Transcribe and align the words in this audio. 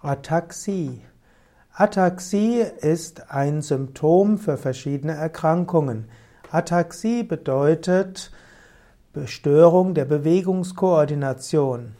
Ataxie. 0.00 1.00
Ataxie 1.74 2.60
ist 2.60 3.32
ein 3.32 3.62
Symptom 3.62 4.38
für 4.38 4.56
verschiedene 4.56 5.14
Erkrankungen. 5.14 6.04
Ataxie 6.52 7.24
bedeutet 7.24 8.30
Störung 9.24 9.94
der 9.94 10.04
Bewegungskoordination. 10.04 11.96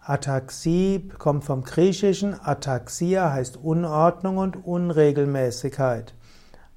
Ataxie 0.00 1.08
kommt 1.18 1.44
vom 1.44 1.62
Griechischen. 1.62 2.34
Ataxia 2.34 3.32
heißt 3.32 3.58
Unordnung 3.58 4.38
und 4.38 4.66
Unregelmäßigkeit. 4.66 6.14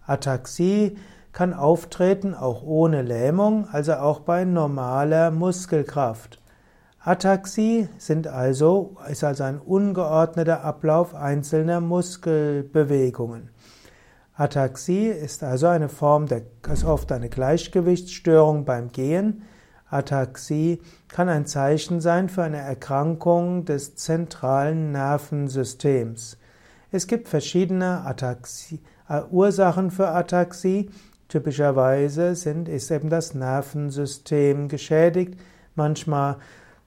Ataxie 0.05 0.97
kann 1.31 1.55
auftreten 1.55 2.35
auch 2.35 2.61
ohne 2.61 3.01
Lähmung, 3.01 3.67
also 3.71 3.93
auch 3.93 4.19
bei 4.19 4.45
normaler 4.45 5.31
Muskelkraft. 5.31 6.38
Ataxie 7.01 7.87
sind 7.97 8.27
also, 8.27 8.97
ist 9.09 9.23
also 9.23 9.45
ein 9.45 9.59
ungeordneter 9.59 10.65
Ablauf 10.65 11.15
einzelner 11.15 11.79
Muskelbewegungen. 11.79 13.49
Ataxie 14.35 15.07
ist 15.07 15.43
also 15.43 15.67
eine 15.67 15.87
Form 15.87 16.27
der, 16.27 16.41
ist 16.71 16.83
oft 16.83 17.11
eine 17.13 17.29
Gleichgewichtsstörung 17.29 18.65
beim 18.65 18.91
Gehen. 18.91 19.43
Ataxie 19.89 20.81
kann 21.07 21.29
ein 21.29 21.45
Zeichen 21.45 22.01
sein 22.01 22.27
für 22.27 22.43
eine 22.43 22.59
Erkrankung 22.59 23.63
des 23.63 23.95
zentralen 23.95 24.91
Nervensystems. 24.91 26.37
Es 26.91 27.07
gibt 27.07 27.29
verschiedene 27.29 28.05
Ataxie, 28.05 28.81
äh, 29.07 29.21
Ursachen 29.29 29.89
für 29.89 30.09
Ataxie. 30.09 30.89
Typischerweise 31.29 32.35
sind, 32.35 32.67
ist 32.67 32.91
eben 32.91 33.09
das 33.09 33.33
Nervensystem 33.33 34.67
geschädigt. 34.67 35.39
Manchmal 35.75 36.37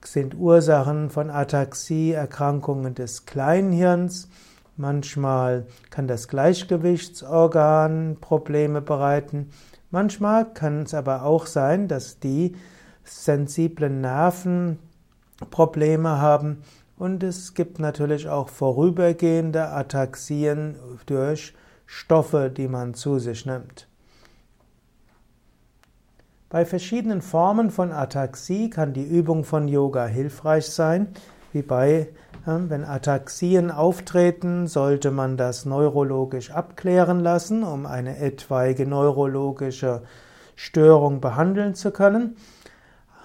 sind 0.05 0.35
Ursachen 0.35 1.09
von 1.09 1.29
Ataxie 1.29 2.11
Erkrankungen 2.11 2.95
des 2.95 3.25
Kleinhirns. 3.25 4.29
Manchmal 4.75 5.67
kann 5.89 6.07
das 6.07 6.27
Gleichgewichtsorgan 6.27 8.17
Probleme 8.19 8.81
bereiten. 8.81 9.49
Manchmal 9.91 10.51
kann 10.53 10.83
es 10.83 10.93
aber 10.93 11.23
auch 11.23 11.45
sein, 11.45 11.87
dass 11.87 12.19
die 12.19 12.55
sensiblen 13.03 14.01
Nerven 14.01 14.79
Probleme 15.51 16.19
haben. 16.19 16.63
Und 16.97 17.23
es 17.23 17.53
gibt 17.53 17.79
natürlich 17.79 18.29
auch 18.29 18.49
vorübergehende 18.49 19.69
Ataxien 19.69 20.75
durch 21.05 21.53
Stoffe, 21.85 22.49
die 22.55 22.67
man 22.67 22.93
zu 22.93 23.19
sich 23.19 23.45
nimmt. 23.45 23.87
Bei 26.53 26.65
verschiedenen 26.65 27.23
Formen 27.23 27.71
von 27.71 27.91
Ataxie 27.91 28.69
kann 28.69 28.93
die 28.93 29.01
Übung 29.01 29.43
von 29.43 29.67
Yoga 29.67 30.05
hilfreich 30.05 30.67
sein, 30.67 31.07
wie 31.51 31.63
bei, 31.63 32.09
wenn 32.45 32.83
Ataxien 32.83 33.71
auftreten, 33.71 34.67
sollte 34.67 35.09
man 35.09 35.35
das 35.35 35.65
neurologisch 35.65 36.51
abklären 36.51 37.21
lassen, 37.21 37.63
um 37.63 37.87
eine 37.87 38.19
etwaige 38.19 38.85
neurologische 38.85 40.03
Störung 40.55 41.21
behandeln 41.21 41.73
zu 41.73 41.89
können. 41.89 42.35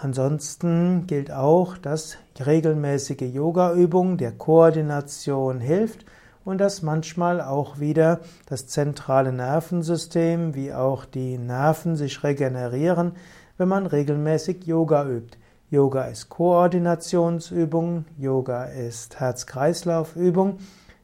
Ansonsten 0.00 1.06
gilt 1.06 1.30
auch, 1.30 1.76
dass 1.76 2.16
regelmäßige 2.40 3.30
Yogaübung 3.30 4.16
der 4.16 4.32
Koordination 4.32 5.60
hilft 5.60 6.06
und 6.48 6.56
dass 6.62 6.80
manchmal 6.80 7.42
auch 7.42 7.78
wieder 7.78 8.20
das 8.46 8.66
zentrale 8.66 9.34
Nervensystem 9.34 10.54
wie 10.54 10.72
auch 10.72 11.04
die 11.04 11.36
Nerven 11.36 11.94
sich 11.94 12.24
regenerieren, 12.24 13.12
wenn 13.58 13.68
man 13.68 13.84
regelmäßig 13.84 14.64
Yoga 14.66 15.06
übt. 15.06 15.36
Yoga 15.68 16.04
ist 16.04 16.30
Koordinationsübung, 16.30 18.06
Yoga 18.16 18.64
ist 18.64 19.20
Herz-Kreislauf-Übung, 19.20 20.56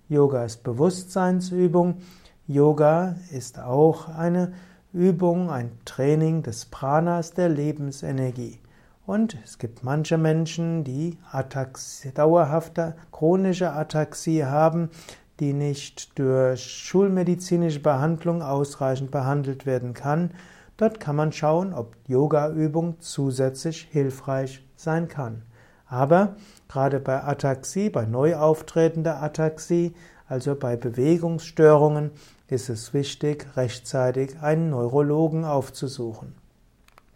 Yoga 0.09 0.45
ist 0.45 0.63
Bewusstseinsübung, 0.63 1.99
Yoga 2.47 3.17
ist 3.31 3.59
auch 3.59 4.09
eine 4.09 4.55
Übung, 4.95 5.51
ein 5.51 5.73
Training 5.85 6.43
des 6.43 6.65
Pranas, 6.65 7.35
der 7.35 7.51
Lebensenergie. 7.51 8.61
Und 9.07 9.37
es 9.45 9.59
gibt 9.59 9.85
manche 9.85 10.17
Menschen, 10.17 10.83
die 10.83 11.19
Ataxie, 11.31 12.13
dauerhafte 12.13 12.97
chronische 13.13 13.71
Ataxie 13.75 14.47
haben, 14.47 14.89
die 15.41 15.53
nicht 15.53 16.19
durch 16.19 16.63
schulmedizinische 16.63 17.81
Behandlung 17.81 18.43
ausreichend 18.43 19.11
behandelt 19.11 19.67
werden 19.67 19.95
kann. 19.95 20.31
Dort 20.77 21.01
kann 21.01 21.17
man 21.17 21.33
schauen, 21.33 21.73
ob 21.73 21.97
Yoga-Übung 22.07 22.97
zusätzlich 23.01 23.89
hilfreich 23.91 24.65
sein 24.77 25.09
kann. 25.09 25.43
Aber 25.87 26.37
gerade 26.69 27.01
bei 27.01 27.23
Ataxie, 27.23 27.91
bei 27.91 28.07
neu 28.07 28.37
auftretender 28.37 29.23
Ataxie, 29.23 29.95
also 30.27 30.55
bei 30.55 30.77
Bewegungsstörungen, 30.77 32.11
ist 32.49 32.69
es 32.69 32.95
wichtig, 32.95 33.47
rechtzeitig 33.57 34.41
einen 34.41 34.71
Neurologen 34.71 35.45
aufzusuchen. 35.45 36.44